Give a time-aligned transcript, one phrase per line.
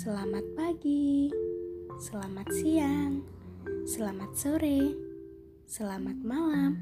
[0.00, 1.28] Selamat pagi,
[2.00, 3.20] selamat siang,
[3.84, 4.96] selamat sore,
[5.68, 6.80] selamat malam,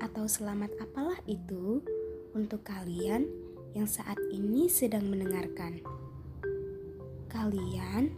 [0.00, 1.84] atau selamat apalah itu
[2.32, 3.28] untuk kalian
[3.76, 5.84] yang saat ini sedang mendengarkan.
[7.28, 8.16] Kalian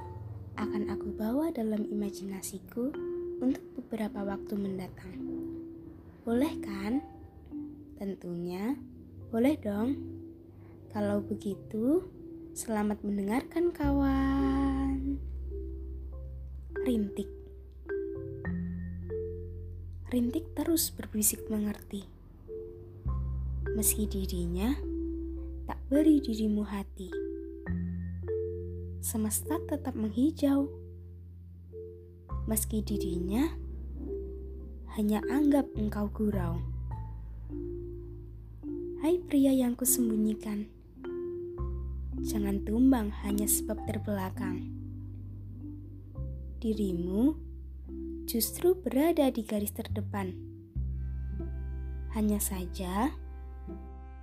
[0.54, 2.94] akan aku bawa dalam imajinasiku
[3.42, 5.18] untuk beberapa waktu mendatang.
[6.22, 7.02] Boleh kan?
[7.98, 8.78] Tentunya
[9.34, 9.98] boleh dong.
[10.94, 12.06] Kalau begitu,
[12.52, 15.16] Selamat mendengarkan kawan.
[16.84, 17.32] Rintik.
[20.12, 22.04] Rintik terus berbisik mengerti.
[23.72, 24.68] Meski dirinya
[25.64, 27.08] tak beri dirimu hati.
[29.00, 30.68] Semesta tetap menghijau.
[32.44, 33.48] Meski dirinya
[35.00, 36.60] hanya anggap engkau gurau.
[39.00, 40.81] Hai pria yang kusembunyikan
[42.22, 44.70] Jangan tumbang hanya sebab terbelakang.
[46.62, 47.34] Dirimu
[48.30, 50.30] justru berada di garis terdepan.
[52.14, 53.10] Hanya saja,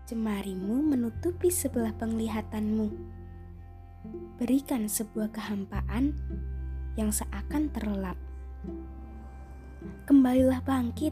[0.08, 2.88] jemarimu menutupi sebelah penglihatanmu.
[4.40, 6.16] Berikan sebuah kehampaan
[6.96, 8.16] yang seakan terlelap.
[10.08, 11.12] Kembalilah bangkit.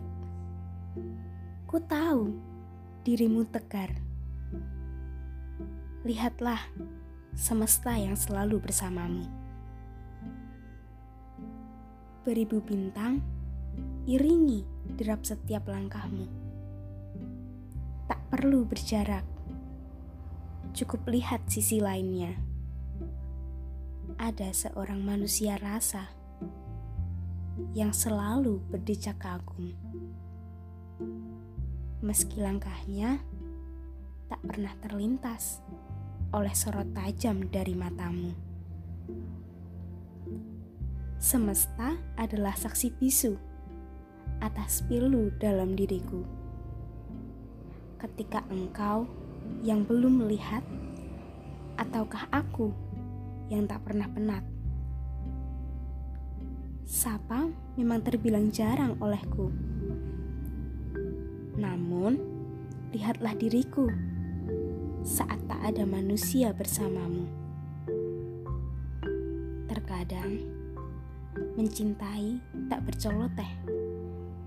[1.68, 2.32] Ku tahu
[3.04, 4.07] dirimu tegar
[6.08, 6.64] lihatlah
[7.36, 9.28] semesta yang selalu bersamamu.
[12.24, 13.20] Beribu bintang,
[14.08, 14.64] iringi
[14.96, 16.32] derap setiap langkahmu.
[18.08, 19.28] Tak perlu berjarak,
[20.72, 22.40] cukup lihat sisi lainnya.
[24.16, 26.08] Ada seorang manusia rasa
[27.76, 29.76] yang selalu berdecak kagum.
[32.00, 33.20] Meski langkahnya
[34.32, 35.60] tak pernah terlintas
[36.36, 38.36] oleh sorot tajam dari matamu.
[41.18, 43.34] Semesta adalah saksi bisu
[44.44, 46.22] atas pilu dalam diriku.
[47.98, 49.10] Ketika engkau
[49.64, 50.62] yang belum melihat,
[51.80, 52.70] ataukah aku
[53.50, 54.44] yang tak pernah penat?
[56.86, 57.50] Sapa
[57.80, 59.50] memang terbilang jarang olehku.
[61.58, 62.22] Namun,
[62.94, 63.90] lihatlah diriku
[65.06, 67.28] saat tak ada manusia bersamamu.
[69.68, 70.42] Terkadang
[71.58, 73.52] mencintai tak bercoloteh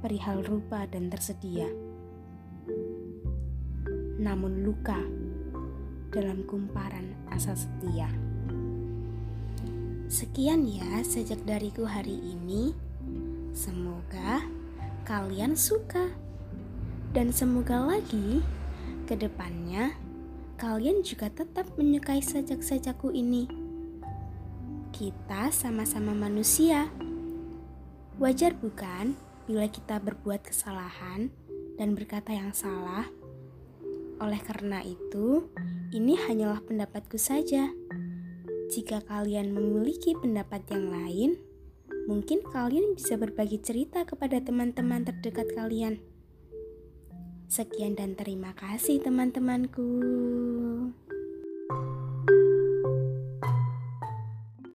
[0.00, 1.69] perihal rupa dan tersedia.
[4.21, 4.99] Namun luka
[6.10, 8.10] dalam kumparan asa setia.
[10.10, 12.75] Sekian ya sejak dariku hari ini.
[13.55, 14.43] Semoga
[15.06, 16.10] kalian suka
[17.15, 18.43] dan semoga lagi
[19.06, 19.94] ke depannya
[20.60, 23.48] kalian juga tetap menyukai sajak-sajakku ini.
[24.93, 26.93] Kita sama-sama manusia.
[28.21, 29.16] Wajar bukan
[29.48, 31.32] bila kita berbuat kesalahan
[31.81, 33.09] dan berkata yang salah?
[34.21, 35.48] Oleh karena itu,
[35.97, 37.72] ini hanyalah pendapatku saja.
[38.69, 41.31] Jika kalian memiliki pendapat yang lain,
[42.04, 46.04] mungkin kalian bisa berbagi cerita kepada teman-teman terdekat kalian.
[47.50, 49.91] Sekian dan terima kasih teman-temanku.